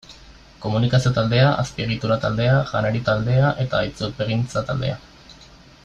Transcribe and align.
Komunikazio 0.61 1.11
taldea, 1.17 1.51
Azpiegitura 1.65 2.17
taldea, 2.25 2.57
Janari 2.73 3.03
taldea 3.11 3.53
eta 3.67 3.83
Itzulpengintza 3.91 4.65
taldea. 4.73 4.99